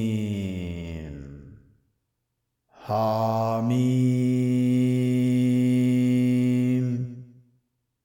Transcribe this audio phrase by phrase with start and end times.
[2.70, 4.04] حميم.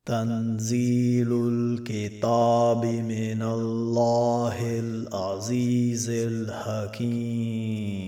[0.06, 8.07] تنزيل الكتاب من الله العزيز الحكيم.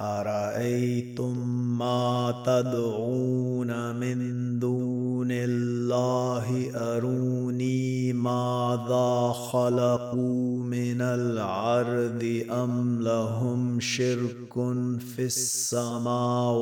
[0.00, 1.48] أرأيتم
[1.78, 14.52] ما تدعون من دون الله؟ أروني ماذا خلقوا من الأرض أم لهم شرك
[14.98, 16.54] في السماوات؟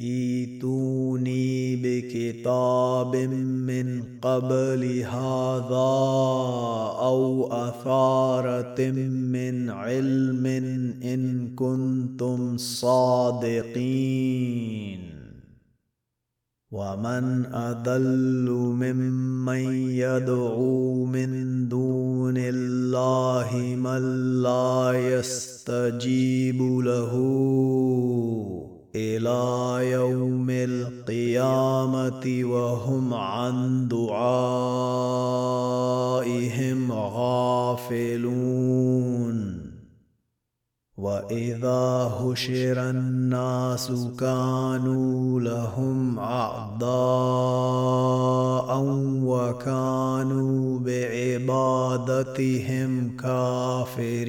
[0.00, 6.00] ايتوني بكتاب من قبل هذا
[7.00, 10.46] أو أثارة من علم
[11.02, 13.90] إن كنتم صادقين.
[16.70, 24.02] ومن أضل ممن يدعو من دون الله من
[24.42, 27.16] لا يستجيب له.
[28.94, 34.12] إلى يوم القيامة وهم عن دعائهم
[36.92, 38.20] غافلون.
[41.00, 46.80] وإذا هشر الناس كانوا لهم أعداء
[49.24, 52.36] وكانوا بعبادتهم
[53.16, 54.28] كافرين.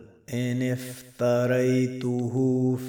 [0.33, 2.33] إن افتريته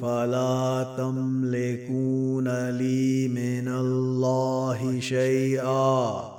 [0.00, 6.32] فلا تملكون لي من الله شيئا.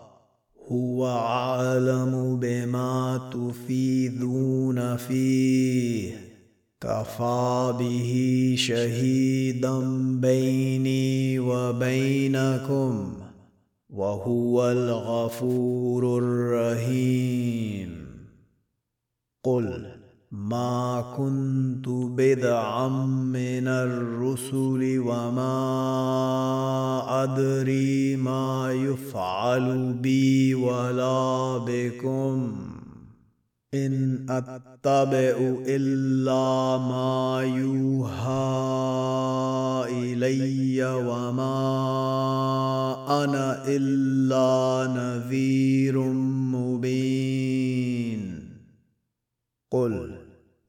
[0.72, 6.12] هو أعلم بما تفيذون فيه.
[6.82, 9.80] كفى به شهيدا
[10.22, 13.14] بيني وبينكم
[13.90, 18.08] وهو الغفور الرحيم.
[19.44, 20.03] قل
[20.34, 25.54] ما كنت بدعا من الرسل وما
[27.24, 32.56] أدري ما يفعل بي ولا بكم.
[33.74, 35.36] إن أتبع
[35.68, 38.54] إلا ما يوحى
[39.90, 41.54] إلي وما
[43.24, 46.00] أنا إلا نذير
[46.54, 47.54] مبين.
[49.72, 50.13] قل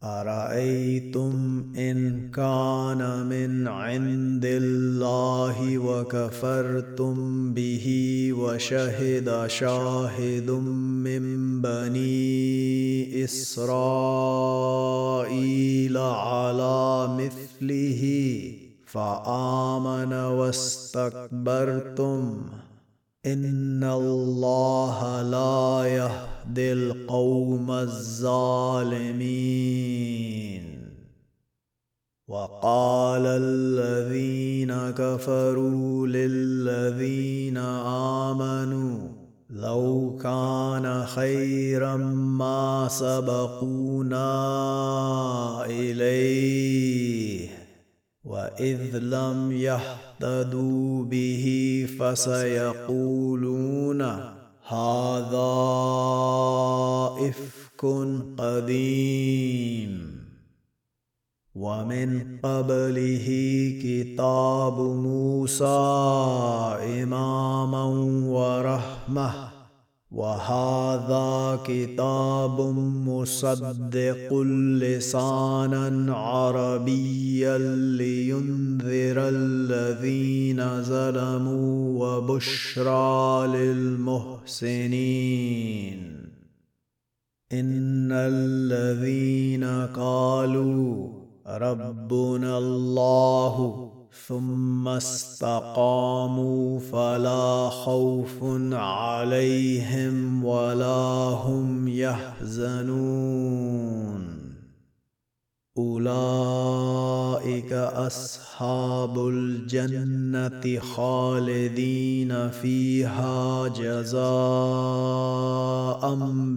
[0.04, 7.14] أرأيتم إن كان من عند الله وكفرتم
[7.54, 7.86] به
[8.32, 11.24] وشهد شاهد من
[11.62, 14.36] بني إسرائيل
[15.96, 18.02] على مثله
[18.86, 20.12] فآمن
[20.92, 21.84] واستكبرتم.
[23.26, 29.24] ان الله لا يهدي القوم الظالمين.
[32.28, 39.08] وقال الذين كفروا للذين امنوا
[39.50, 44.26] لو كان خيرا ما سبقونا
[45.66, 47.53] اليه
[48.24, 54.02] واذ لم يهتدوا به فسيقولون
[54.68, 55.54] هذا
[57.20, 57.84] افك
[58.38, 60.14] قديم.
[61.54, 63.26] ومن قبله
[63.82, 65.64] كتاب موسى
[67.02, 67.84] اماما
[68.26, 69.53] ورحمه
[70.14, 72.60] وهذا كتاب
[73.06, 74.34] مصدق
[74.82, 77.58] لسانا عربيا
[77.98, 84.94] لينذر الذين ظلموا وبشرى للمحسنين.
[87.52, 91.08] إن الذين قالوا
[91.46, 93.93] ربنا الله
[94.28, 98.38] ثم استقاموا فلا خوف
[98.72, 102.84] عليهم ولا هم يحزنون.
[105.78, 114.24] أولئك أصحاب الجنة خالدين فيها جزاء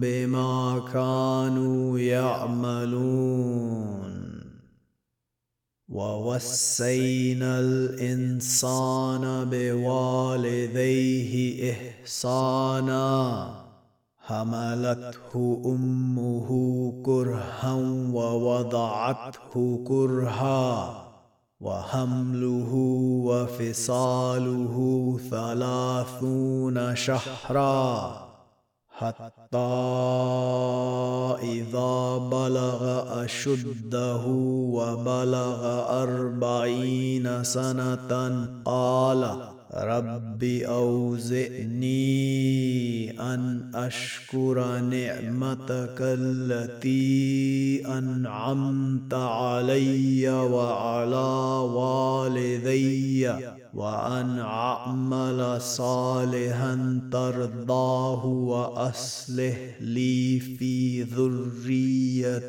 [0.00, 3.97] بما كانوا يعملون.
[5.88, 11.32] ووصينا الإنسان بوالديه
[11.72, 13.50] إحسانا.
[14.18, 16.48] حملته أمه
[17.06, 17.74] كرها
[18.12, 21.04] ووضعته كرها
[21.60, 22.74] وحمله
[23.24, 24.76] وفصاله
[25.30, 28.27] ثلاثون شهرا.
[28.98, 29.58] حتى
[31.42, 32.82] إذا بلغ
[33.24, 34.24] أشده
[34.76, 35.60] وبلغ
[36.02, 38.12] أربعين سنة
[38.64, 41.90] قال رب أوزئني
[43.20, 53.28] أن أشكر نعمتك التي أنعمت علي وعلى والدي
[53.74, 62.48] وأن أعمل صالحا ترضاه وأصلح لي في ذريتي.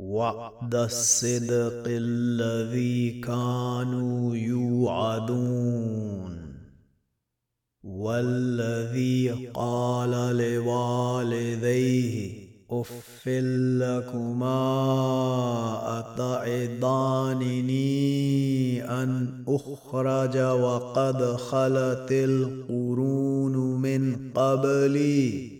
[0.00, 6.40] وعد الصدق الذي كانوا يوعدون.
[7.82, 14.60] والذي قال لوالديه اف لكما
[15.98, 17.80] اتعظانني
[18.84, 25.59] ان اخرج وقد خلت القرون من قبلي.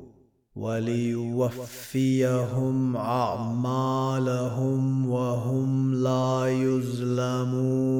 [0.61, 7.91] وليوفيهم أعمالهم وهم لا يظلمون.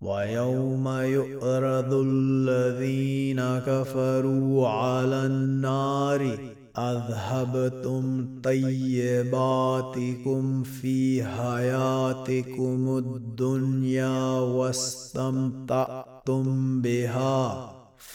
[0.00, 6.38] ويوم يؤرض الذين كفروا على النار
[6.78, 16.44] أذهبتم طيباتكم في حياتكم الدنيا واستمتعتم
[16.82, 17.78] بها.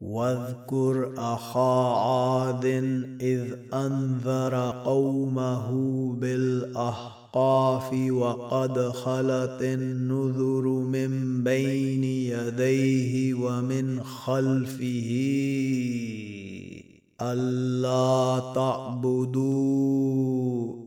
[0.00, 2.64] واذكر أخا عاد
[3.20, 5.70] إذ أنذر قومه
[6.20, 15.10] بالأحقاف وقد خلت النذر من بين يديه ومن خلفه
[17.20, 19.98] ألا تعبدوا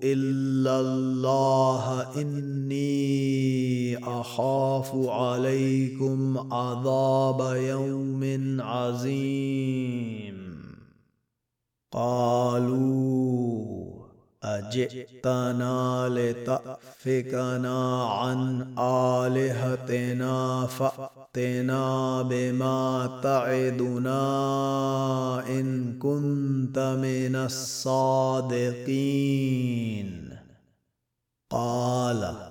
[0.04, 8.22] إلا الله إني أخاف عليكم عذاب يوم
[8.62, 10.38] عظيم.
[11.92, 13.61] قالوا
[14.44, 24.24] أجئتنا لتأفكنا عن آلهتنا فأتنا بما تعدنا
[25.48, 28.82] إن كنت من الصادقين
[31.50, 32.51] قال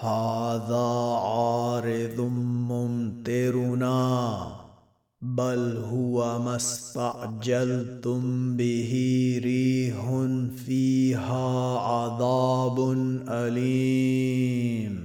[0.00, 2.20] هذا عارض
[2.70, 4.46] ممطرنا
[5.22, 8.92] بل هو ما استعجلتم به
[9.44, 10.26] ريح
[10.66, 12.78] فيها عذاب
[13.28, 15.03] أليم.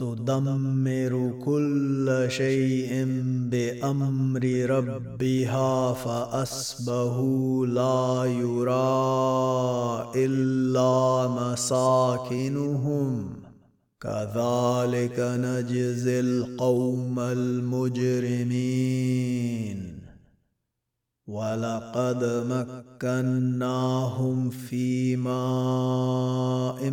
[0.00, 3.04] تدمر كل شيء
[3.50, 13.30] بأمر ربها فاصبحوا لا يرى إلا مساكنهم.
[14.00, 18.40] كذلك نجزي القوم المجرمين.
[21.30, 26.90] ولقد مكناهم في ماء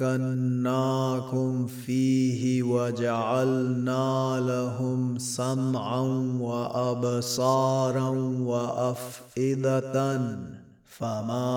[0.00, 6.00] مكناكم فيه وجعلنا لهم سمعا
[6.40, 8.08] وابصارا
[8.40, 10.14] وافئده
[10.98, 11.50] فما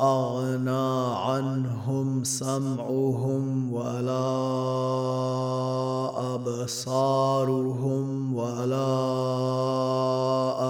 [0.00, 4.30] اغنى عنهم سمعهم ولا
[6.34, 8.94] ابصارهم ولا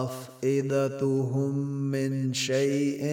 [0.05, 1.55] افئدتهم
[1.91, 3.05] من شيء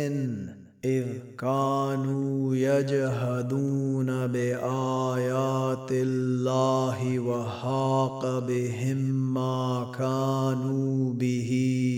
[0.85, 1.05] إذ
[1.37, 8.97] كانوا يجهدون بآيات الله وحاق بهم
[9.33, 11.51] ما كانوا به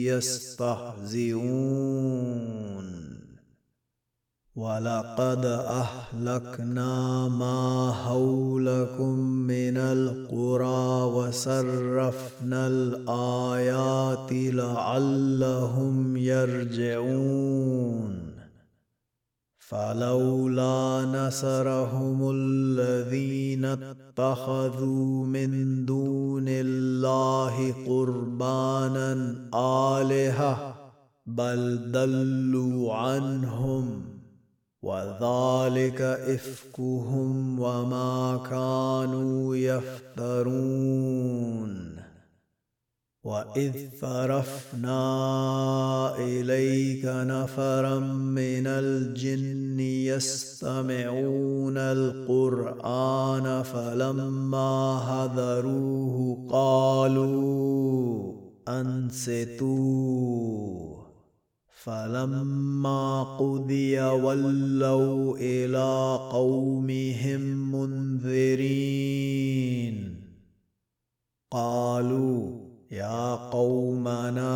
[0.07, 1.43] يستهزئون.
[4.55, 18.22] ولقد أهلكنا ما حولكم من القرى وصرفنا الآيات لعلهم يرجعون.
[19.69, 29.35] فلولا نصرهم الذين اتخذوا من دون الله قربانا
[29.99, 30.75] آلهة
[31.25, 34.01] بل ضلوا عنهم
[34.81, 41.13] وذلك إفكهم وما كانوا يفترون.
[43.23, 44.99] واذ صرفنا
[46.17, 58.33] اليك نفرا من الجن يستمعون القران فلما هذروه قالوا
[58.67, 60.13] انصتوا
[61.83, 68.83] فلما قضي ولوا إلى قومهم منذرين
[71.51, 72.62] قالوا
[72.93, 74.53] يا قومنا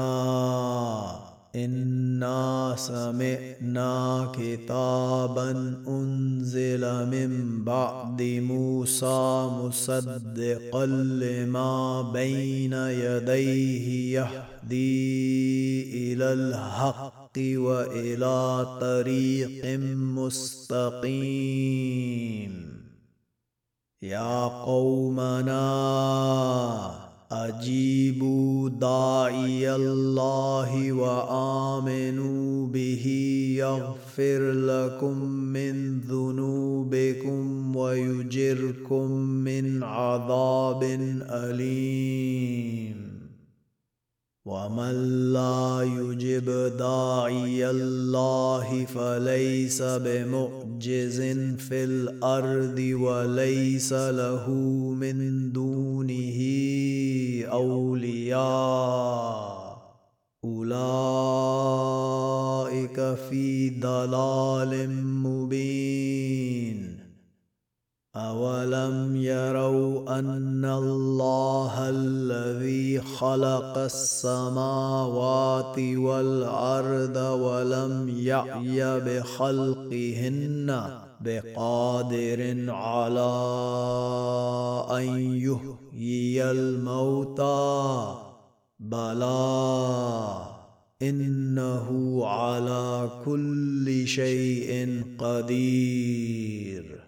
[1.56, 5.51] إنا سمعنا كتابا
[5.88, 19.79] أنزل من بعد موسى مصدقا لما بين يديه يهدي إلى الحق وإلى طريق
[20.17, 21.17] مستقيم.
[24.01, 25.58] يا قومنا
[27.31, 33.05] أجيبوا داعي الله وآمنوا به
[33.57, 40.84] يغفر لكم من ذنوبكم ويجركم من عذاب
[41.29, 43.07] أليم.
[44.48, 51.22] ومن لا يجب داعي الله فليس بمعجز
[51.68, 54.50] في الأرض وليس له
[55.00, 56.39] من دونه
[57.51, 58.38] اولياء
[60.44, 60.77] اولئك
[63.30, 66.98] في ضلال مبين
[68.16, 71.89] اولم يروا ان الله
[73.01, 80.89] خلق السماوات والأرض ولم يعي بخلقهن
[81.22, 83.34] بقادر على
[84.92, 88.16] أن يحيي الموتى.
[88.80, 90.48] بلى
[91.01, 97.07] إنه على كل شيء قدير.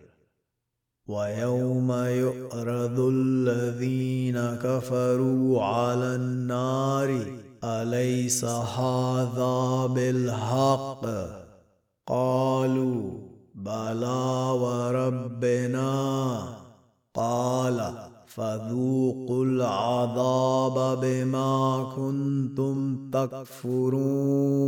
[1.09, 7.25] ويوم يؤرض الذين كفروا على النار
[7.63, 11.05] أليس هذا بالحق؟
[12.07, 13.11] قالوا
[13.55, 16.41] بلى وربنا.
[17.13, 17.93] قال
[18.25, 24.59] فذوقوا العذاب بما كنتم تكفرون.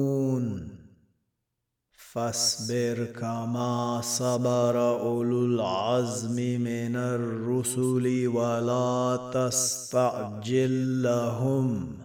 [2.14, 11.98] فاصبر كما صبر أولو العزم من الرسل ولا تستعجل لهم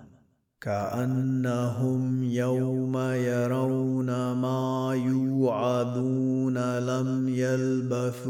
[0.61, 8.29] كأنهم يوم يرون ما يوعدون لم يلبثوا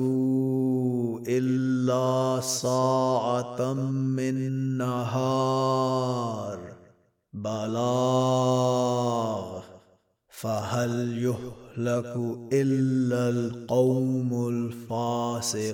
[1.28, 4.36] إلا ساعة من
[4.78, 6.58] نهار
[7.32, 8.86] بلاغ
[10.28, 11.18] فهل
[11.76, 12.16] يهلك
[12.52, 15.66] الا القوم الفاسقون